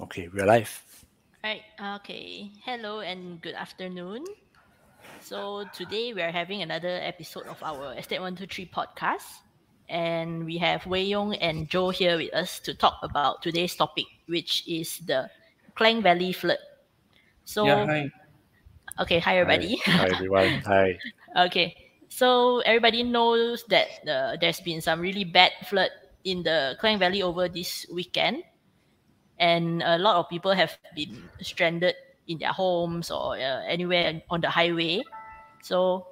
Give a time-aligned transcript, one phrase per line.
[0.00, 0.82] Okay, we're live.
[1.42, 1.62] Right.
[2.00, 2.50] Okay.
[2.64, 4.24] Hello and good afternoon.
[5.20, 9.24] So today we are having another episode of our Estate One Two Three podcast,
[9.88, 14.06] and we have Wei Yong and Joe here with us to talk about today's topic,
[14.26, 15.30] which is the
[15.74, 16.60] Klang Valley flood.
[17.44, 18.10] So Yeah, hi.
[19.00, 19.76] okay, hi everybody.
[19.86, 20.60] Hi, everyone.
[20.66, 20.98] Hi.
[21.48, 21.72] Okay,
[22.08, 25.90] so everybody knows that uh, there's been some really bad flood
[26.24, 28.42] in the Klang Valley over this weekend,
[29.38, 31.94] and a lot of people have been stranded
[32.28, 35.02] in their homes or uh, anywhere on the highway.
[35.62, 36.06] So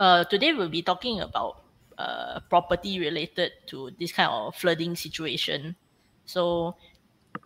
[0.00, 1.62] uh, today we'll be talking about
[1.98, 5.76] uh, property related to this kind of flooding situation.
[6.26, 6.76] So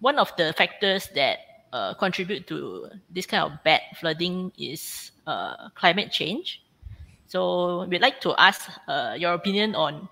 [0.00, 1.38] one of the factors that
[1.72, 6.62] uh, contribute to this kind of bad flooding is uh, climate change.
[7.26, 10.08] So we'd like to ask uh, your opinion on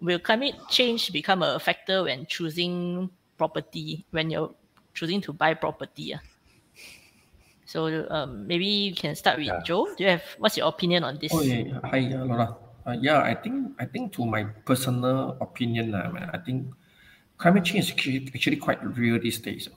[0.00, 4.52] will climate change become a factor when choosing property when you're
[4.92, 6.12] choosing to buy property?
[6.12, 6.20] ah?
[7.64, 9.64] So um, maybe you can start with Yeah.
[9.64, 9.88] Joe.
[9.96, 11.32] Do you have what's your opinion on this?
[11.32, 11.80] Oh yeah, yeah.
[11.88, 12.48] hi uh, Laura.
[12.84, 16.68] Uh, yeah, I think I think to my personal opinion, uh, I think
[17.40, 19.70] climate change is actually, actually quite real these days.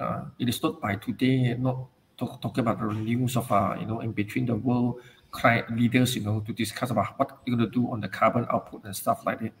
[0.00, 3.86] Uh, it is not by today, not talk, talking about the news of uh, you
[3.86, 4.98] know in between the world
[5.34, 8.46] cli- leaders, you know, to discuss about what you're going to do on the carbon
[8.50, 9.52] output and stuff like that.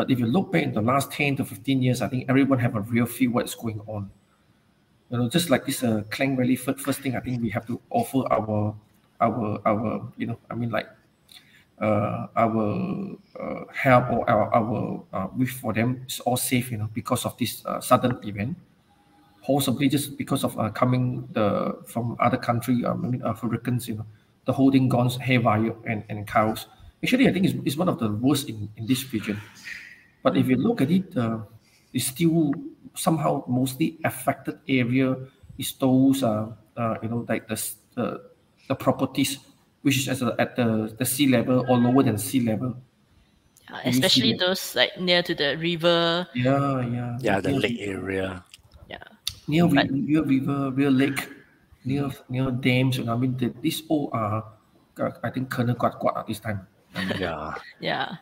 [0.00, 2.58] But if you look back in the last 10 to 15 years, I think everyone
[2.60, 4.10] have a real feel what's going on.
[5.10, 7.78] You know, just like this uh, Klang Valley first, thing, I think we have to
[7.90, 8.74] offer our,
[9.20, 10.88] our, our, you know, I mean like
[11.82, 16.78] uh, our uh, help or our, our uh, wish for them is all safe, you
[16.78, 18.56] know, because of this uh, sudden event.
[19.42, 23.96] Possibly just because of uh, coming the from other country, um, I mean, hurricanes, you
[23.96, 24.06] know,
[24.46, 26.68] the holding guns, haywire, and, and cows.
[27.02, 29.38] Actually, I think it's, it's one of the worst in, in this region.
[30.22, 31.40] But if you look at it, uh,
[31.92, 32.52] it's still
[32.94, 35.16] somehow mostly affected area
[35.58, 37.56] is those, uh, uh, you know, like the,
[37.94, 38.20] the,
[38.68, 39.38] the properties
[39.82, 42.76] which is at the, at the, the sea level or lower than sea level.
[43.72, 44.40] Uh, especially that?
[44.40, 46.26] those like near to the river.
[46.34, 47.18] Yeah, yeah.
[47.20, 48.44] Yeah, the near, lake area.
[48.88, 49.04] Yeah.
[49.46, 51.28] near, ri- But- near river, real lake,
[51.84, 52.98] near near dams.
[52.98, 54.44] You know, I mean, the, these all are,
[54.98, 56.66] uh, I think, kena kuat kuat at this time.
[57.16, 57.54] Yeah.
[57.80, 58.18] Yeah.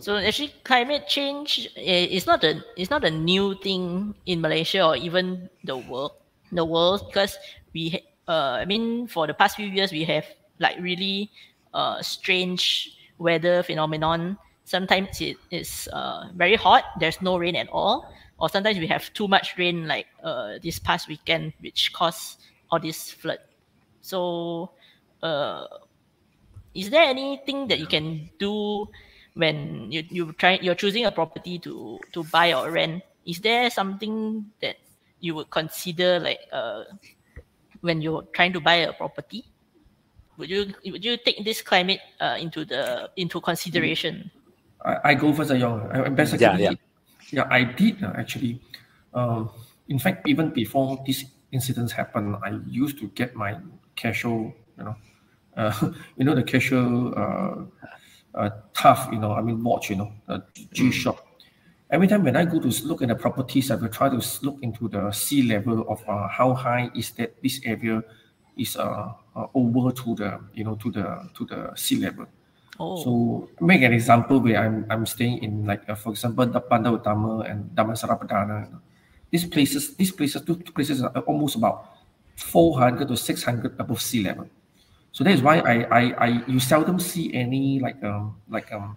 [0.00, 4.80] So actually, climate change i- is not a it's not a new thing in Malaysia
[4.84, 6.12] or even the world
[6.50, 7.36] the world because
[7.74, 10.24] we uh I mean for the past few years we have
[10.58, 11.30] like really
[11.74, 12.88] uh strange
[13.18, 14.38] weather phenomenon.
[14.64, 16.84] Sometimes it is uh very hot.
[16.98, 18.08] There's no rain at all,
[18.40, 22.40] or sometimes we have too much rain like uh this past weekend, which caused
[22.72, 23.38] all this flood.
[24.00, 24.72] So
[25.22, 25.66] uh
[26.74, 28.86] is there anything that you can do
[29.34, 33.70] when you you try you're choosing a property to to buy or rent is there
[33.70, 34.76] something that
[35.20, 36.84] you would consider like uh
[37.80, 39.44] when you're trying to buy a property
[40.36, 44.30] would you would you take this climate uh, into the into consideration
[44.84, 45.90] I, I go first, uh, Yong.
[45.92, 46.72] I, I basically, Yeah, yeah.
[47.30, 48.60] yeah, I did uh, actually.
[49.14, 49.50] Um,
[49.88, 53.58] in fact, even before these incidents happened, I used to get my
[53.94, 54.96] casual, you know,
[55.56, 55.72] uh,
[56.16, 57.14] you know, the casual,
[58.34, 60.40] uh, tough, you know, I mean, watch, you know, uh,
[60.72, 61.26] G Shock.
[61.90, 64.56] Every time when I go to look at the properties, I will try to look
[64.62, 68.02] into the sea level of uh, how high is that this area
[68.56, 72.26] is uh, uh, over to the, you know, to the to the sea level.
[72.80, 73.10] oh So
[73.60, 77.44] make an example where I'm I'm staying in like uh, for example the Bandar Utama
[77.50, 78.64] and Damansara Perdana.
[78.64, 78.80] you know.
[79.30, 81.92] These places, these places, two two places are almost about
[82.36, 84.48] 400 to 600 above sea level.
[85.12, 88.96] So that is why I, I, I you seldom see any like um like um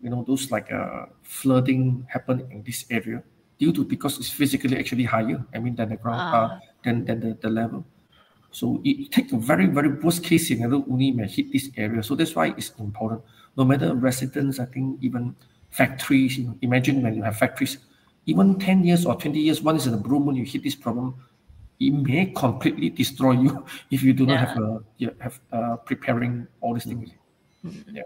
[0.00, 3.22] you know those like uh flooding happen in this area
[3.58, 5.44] due to because it's physically actually higher.
[5.54, 6.60] I mean than the ground uh, Ah.
[6.84, 7.84] than than the, the level.
[8.50, 12.02] So it, it take a very, very worst case scenario only may hit this area.
[12.02, 13.22] So that's why it's important.
[13.56, 15.34] No matter residents, I think even
[15.70, 17.78] factories, you know, imagine when you have factories,
[18.26, 21.14] even 10 years or 20 years, once in a blue moon, you hit this problem,
[21.80, 26.46] it may completely destroy you if you do not have a yeah, have uh, preparing
[26.60, 27.10] all these things.
[27.90, 28.02] Yeah.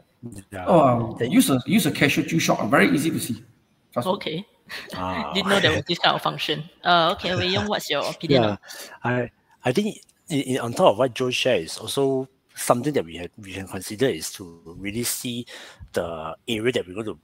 [0.50, 0.64] Yeah.
[0.66, 3.44] Oh, um, use a use a Casio G Shock, very easy to see.
[3.92, 4.46] Trust okay
[4.94, 5.32] Ah.
[5.34, 8.42] didn't know there was this kind of function uh okay Wei Yong, what's your opinion
[8.42, 8.56] Yeah,
[9.04, 9.30] I
[9.64, 9.98] I think
[10.28, 13.52] in, in, on top of what Joe shared is also something that we have we
[13.52, 15.46] can consider is to really see
[15.92, 17.18] the area that we're going to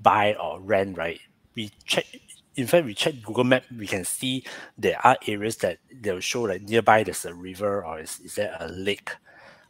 [0.00, 0.96] buy or rent.
[0.96, 1.20] Right,
[1.54, 2.06] we check.
[2.56, 3.64] In fact, we check Google Map.
[3.76, 4.44] We can see
[4.78, 8.56] there are areas that they'll show like nearby there's a river or is, is there
[8.60, 9.10] a lake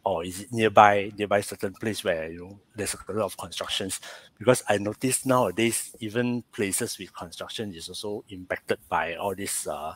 [0.04, 4.00] or is it nearby nearby certain place where you know there's a lot of constructions
[4.38, 9.94] because i notice nowadays even places with construction is also impacted by all this uh,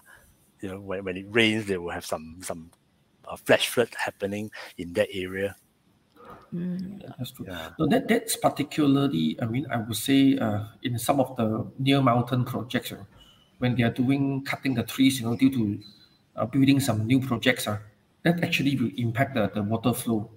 [0.63, 2.71] you know when, when it rains, they will have some some
[3.27, 5.57] uh, flash flood happening in that area.
[6.53, 7.47] Yeah, that's true.
[7.49, 7.71] Yeah.
[7.79, 12.01] So that that's particularly, I mean, I would say, uh, in some of the near
[12.01, 13.05] mountain projects, uh,
[13.59, 15.79] when they are doing cutting the trees, you know, due to
[16.37, 17.79] uh, building some new projects, uh,
[18.23, 20.31] that actually will impact the, the water flow.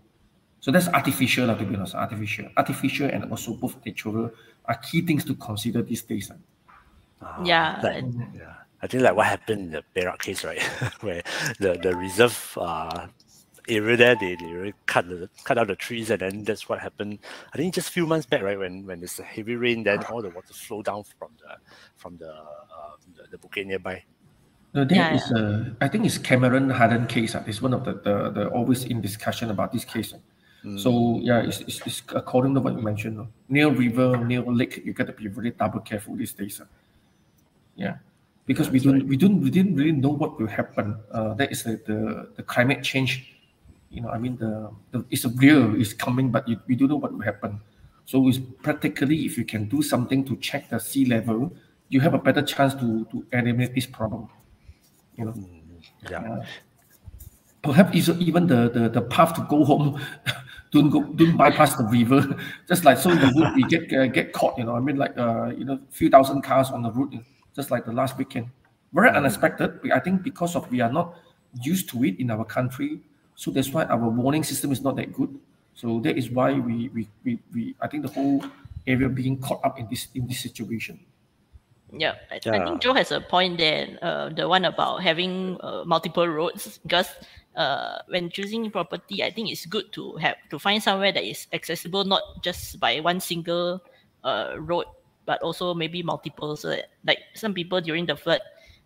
[0.60, 4.32] So that's artificial, uh, to be honest, artificial, artificial, and also both natural
[4.66, 6.30] are key things to consider these days.
[6.32, 6.36] uh.
[7.26, 8.56] Uh, Yeah, like- and- yeah.
[8.84, 10.60] I think like what happened in the Perak case, right,
[11.06, 11.22] where
[11.60, 13.08] the the reserve uh,
[13.72, 16.80] area there they, they really cut the cut out the trees and then that's what
[16.80, 17.20] happened.
[17.54, 20.04] I think just a few months back, right, when when there's a heavy rain, then
[20.06, 21.58] all the water flow down from the
[21.96, 24.04] from the uh, the, the bukit nearby.
[24.74, 27.36] No, that Yeah, is, uh, I think it's Cameron Harden case.
[27.36, 30.14] Uh, it's one of the, the, the always in discussion about this case.
[30.14, 30.18] uh.
[30.78, 33.20] So yeah, it's, it's, it's according to what you mentioned.
[33.20, 36.62] uh, Near river, near lake, you got to be really double careful these days.
[36.62, 36.66] uh.
[37.76, 37.98] Yeah,
[38.46, 40.98] because we don't we don't we didn't really know what will happen.
[41.12, 43.28] Uh, that is the, the the climate change.
[43.92, 46.88] You know, I mean the, the it's a real it's coming, but you, we don't
[46.90, 47.60] know what will happen.
[48.06, 51.54] So it's practically if you can do something to check the sea level,
[51.90, 54.30] you have a better chance to to eliminate this problem.
[55.18, 55.36] You know
[56.10, 56.44] Yeah.
[57.64, 60.02] perhaps even even the, the, the path to go home
[60.72, 62.22] don't go don't bypass the river
[62.68, 65.16] just like so the route we get uh, get caught you know i mean like
[65.18, 67.14] uh you know few thousand cars on the route
[67.56, 68.48] just like the last weekend
[68.94, 71.16] very unexpected i think because of we are not
[71.62, 73.00] used to it in our country
[73.42, 75.34] so that's why our warning system is not that good
[75.74, 78.46] so that is why we we, we, we i think the whole
[78.86, 81.02] area being caught up in this in this situation
[81.92, 84.00] Yeah, I, I think Joe has a point there.
[84.02, 87.12] Uh, the one about having uh, multiple roads because
[87.56, 91.48] uh, when choosing property, I think it's good to have to find somewhere that is
[91.52, 93.84] accessible not just by one single
[94.24, 94.86] uh, road,
[95.26, 96.56] but also maybe multiple.
[96.56, 98.40] So that, like some people during the flood,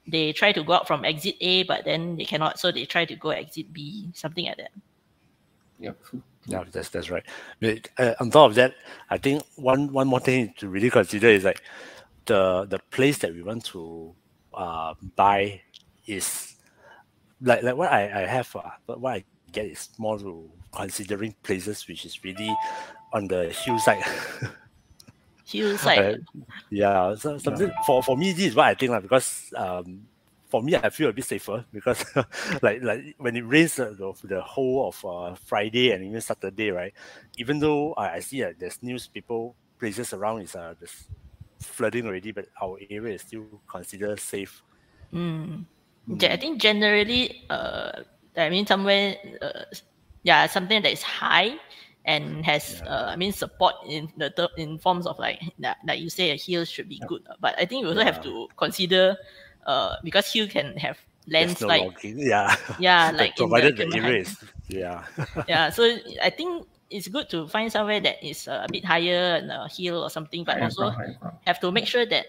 [0.07, 3.05] they try to go out from exit A, but then they cannot, so they try
[3.05, 4.71] to go exit B, something like that.
[5.79, 5.91] yeah.
[6.47, 7.23] Yeah, that's that's right.
[7.59, 8.75] But uh, on top of that,
[9.09, 11.61] I think one one more thing to really consider is like
[12.25, 14.13] the the place that we want to
[14.53, 15.61] uh, buy
[16.05, 16.55] is
[17.41, 21.33] like like what I, I have uh, but what I get is more to considering
[21.41, 22.55] places which is really
[23.11, 24.03] on the hillside.
[25.45, 26.25] Hillside.
[26.71, 30.07] yeah, so something for for me this is what I think like, because um
[30.49, 32.03] for me I feel a bit safer because
[32.61, 36.71] like like when it rains uh, the, the whole of uh, Friday and even Saturday
[36.71, 36.93] right
[37.37, 40.73] even though I, see uh, there's news people places around is uh
[41.61, 44.61] flooding already but our area is still considered safe.
[45.13, 45.65] Mm.
[46.17, 48.03] Ge- I think generally, uh,
[48.37, 49.65] I mean somewhere, uh,
[50.23, 51.55] yeah, something that is high
[52.05, 55.99] and has, uh, I mean, support in the ter- in forms of like that, like
[55.99, 57.25] you say, a hill should be good.
[57.41, 59.17] But I think you also have to consider,
[59.65, 60.97] uh, because hill can have
[61.27, 61.81] there's no landslide.
[61.89, 64.37] logging yeah Yeah, like in the provided the Cameron area Heights.
[64.43, 65.03] is yeah
[65.49, 65.81] yeah, so
[66.21, 69.67] I think it's good to find somewhere that is uh, a bit higher and a
[69.67, 71.17] hill or something, but Higher also ground,
[71.49, 72.27] have to make sure that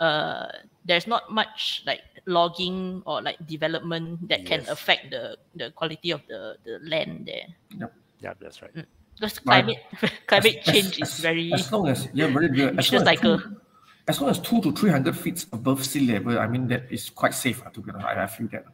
[0.00, 0.48] uh,
[0.86, 6.24] there's not much like logging or like development that can affect the, the quality of
[6.28, 7.44] the, the land there.
[8.20, 8.72] yeah that's right
[9.20, 9.64] Because Right.
[9.66, 9.78] climate
[10.26, 13.02] climate As- change as- is very as long as yeah very real as vicious long
[13.02, 13.38] as, cycle.
[13.38, 13.56] two,
[14.08, 17.10] as long as two to three hundred feet above sea level I mean that is
[17.10, 18.06] quite safe uh, to be honest.
[18.06, 18.64] I, I feel that.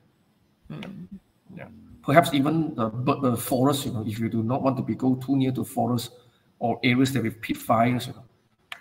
[1.57, 1.69] Yeah.
[2.03, 4.95] Perhaps even the, but the forest you know if you do not want to be
[4.95, 6.12] go too near to forest
[6.61, 8.23] or areas that with peat fires you know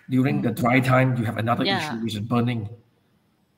[0.08, 1.78] during the dry time you have another Yeah.
[1.82, 2.68] issue which is burning.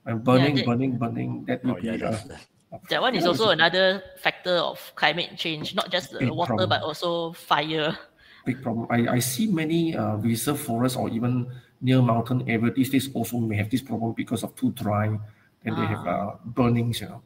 [0.06, 2.46] And burning that- burning burning that will oh yeah be uh, that's, that's-
[2.90, 6.68] that one is also another factor of climate change, not just the water problem.
[6.68, 7.96] but also fire.
[8.44, 8.86] big problem.
[8.90, 13.38] I, I see many uh, reserve forests or even near mountain area these days also
[13.38, 15.06] may have this problem because of too dry
[15.64, 17.22] and they have uh, burnings, you know,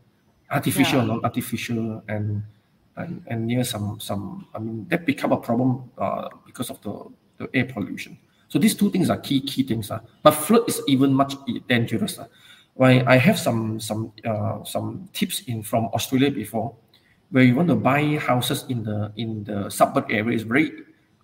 [0.51, 1.09] artificial or Yeah.
[1.15, 2.43] non-artificial and,
[2.97, 6.95] and and near some some I mean that become a problem uh, because of the,
[7.39, 8.19] the air pollution.
[8.49, 9.91] So these two things are key key things.
[9.91, 10.01] Uh.
[10.23, 11.35] But flood is even much
[11.69, 12.19] dangerous.
[12.19, 12.27] Uh.
[12.75, 16.75] Why I have some some uh, some tips in from Australia before
[17.31, 20.73] where you want to buy houses in the in the suburb area is very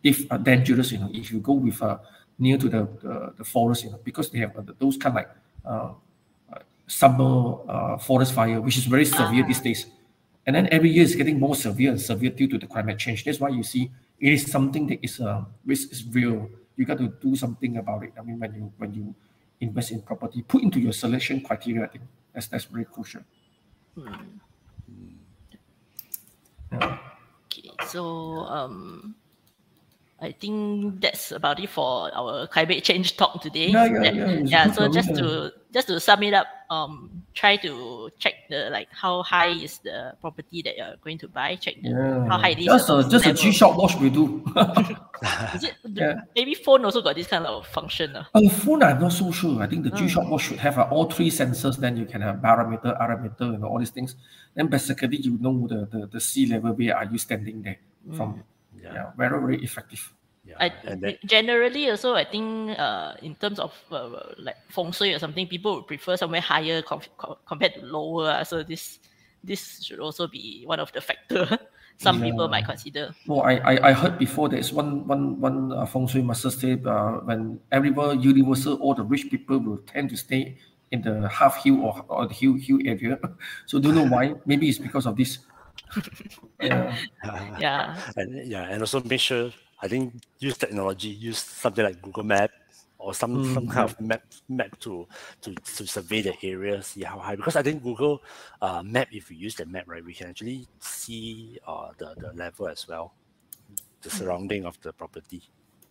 [0.02, 1.99] if uh, dangerous you know if you go with uh,
[2.38, 5.25] near to the, the the forest you know because they have uh, those kind of
[5.25, 5.31] like
[5.64, 5.93] uh,
[6.88, 9.87] summer uh, forest fire which is very severe these days.
[10.47, 13.23] And then every year it's getting more severe and severe due to the climate change.
[13.25, 16.49] That's why you see it is something that is uh, risk is real.
[16.76, 18.12] You got to do something about it.
[18.19, 19.14] I mean when you when you
[19.61, 23.23] invest in property put into your selection criteria i think that's that's very crucial
[26.73, 26.99] yeah.
[27.47, 29.15] Okay, so um,
[30.21, 33.69] I think that's about it for our climate change talk today.
[33.69, 38.11] Yeah, yeah, yeah, yeah, so just to just to sum it up, um, try to
[38.19, 41.57] check the like how high is the property that you're going to buy.
[41.57, 42.29] Check the, Yeah.
[42.29, 42.67] how high it is.
[42.67, 43.33] Just a just a.
[43.33, 44.45] G Shock watch will do.
[45.55, 46.21] Is it, Yeah.
[46.37, 48.15] Maybe phone also got this kind of function.
[48.17, 48.25] Uh.
[48.51, 49.63] Phone, I'm not so sure.
[49.63, 49.99] I think the Mm.
[49.99, 51.77] G Shock watch should have uh, all three sensors.
[51.77, 54.15] Then you can have barometer, arometer, and all these things.
[54.55, 57.79] Then basically you know the, the, the sea level where are you standing there
[58.17, 58.43] from.
[58.81, 58.93] Yeah.
[58.95, 60.13] Yeah, very very effective.
[60.49, 60.57] Yeah.
[60.61, 65.12] I, and then, generally also I think uh, in terms of uh, like feng shui
[65.12, 68.31] or something, people would prefer somewhere higher com- com- compared to lower.
[68.31, 68.99] uh, So this
[69.45, 71.47] this should also be one of the factor
[71.99, 73.14] some people might consider.
[73.26, 76.78] No, I, I, I heard before there's one one one uh, feng shui master say
[76.81, 80.57] uh, when everywhere universal, all the rich people will tend to stay
[80.90, 83.19] in the half hill or, or the hill hill area.
[83.67, 84.35] so don't know why.
[84.47, 85.38] Maybe it's because of this.
[86.62, 86.95] yeah.
[87.59, 87.97] Yeah.
[88.17, 89.50] and yeah, and also make sure
[89.83, 92.51] I think use technology, use something like Google Map
[92.99, 95.07] or some some Mm, kind of map map to
[95.43, 97.37] to to survey the area, see how high.
[97.37, 98.21] Because I think Google
[98.61, 102.33] uh, Map, if we use the map, right, we can actually see uh, the the
[102.35, 103.15] level as well,
[104.03, 105.43] the surrounding of the property.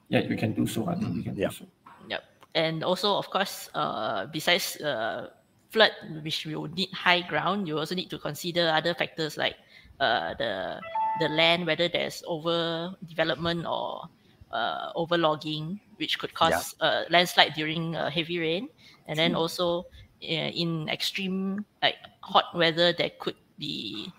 [0.10, 0.88] Yeah, you can do so.
[0.88, 1.50] I think we can Yeah.
[1.50, 1.66] do so.
[2.08, 2.24] Yep.
[2.56, 5.30] And also, of course, uh, besides uh,
[5.72, 5.92] flood,
[6.24, 9.56] which will need high ground, you also need to consider other factors like
[10.00, 10.82] uh, the
[11.20, 14.10] the land, whether there's over development or
[14.52, 18.70] uh, overlogging, which could cause uh, landslide during uh, heavy rain,
[19.08, 19.86] and then also
[20.24, 24.12] uh, in extreme like hot weather, there could be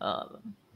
[0.00, 0.26] uh,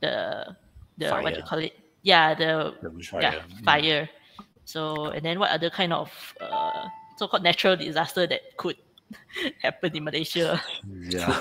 [0.01, 0.57] the
[0.99, 1.75] the what do you call it?
[2.03, 4.09] Yeah, the The bush yeah fire.
[4.09, 4.43] Mm.
[4.65, 8.77] so and then what other kind of uh, so-called natural disaster that could
[9.63, 10.61] happen in malaysia
[11.09, 11.33] Yeah.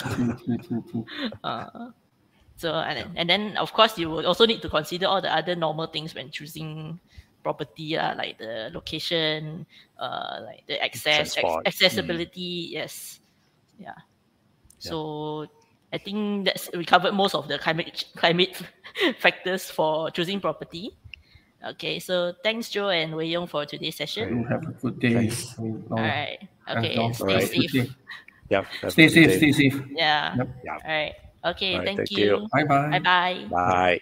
[2.58, 5.34] so and, then- and then of course you would also need to consider all the
[5.34, 7.00] other normal things when choosing
[7.44, 9.66] property uh, like the location
[10.00, 11.64] uh, like the access ac- Transport.
[11.64, 11.68] Mm.
[11.68, 13.20] accessibility yes
[13.80, 13.94] yeah
[14.80, 15.48] so
[15.94, 18.60] I think that's we covered most of the climate climate
[19.20, 20.92] factors for choosing property.
[21.64, 24.28] Okay, so thanks Joe and Wei Yong for today's session.
[24.38, 25.14] You have a good day.
[25.14, 25.58] Thanks.
[25.58, 26.38] I mean, no, All right.
[26.70, 27.40] Okay, stay Alright.
[27.40, 27.72] Good safe.
[27.72, 27.90] day.
[28.50, 28.62] Yeah.
[28.64, 29.38] have a Stay safe.
[29.38, 29.82] Stay safe.
[29.90, 30.36] Yeah.
[30.36, 30.50] Yep.
[30.66, 30.72] Yeah.
[30.74, 31.14] All right.
[31.46, 32.26] Okay, Alright, thank, thank you.
[32.26, 32.48] you.
[32.52, 32.90] Bye bye.
[32.90, 33.46] Bye bye.
[33.50, 34.00] Bye.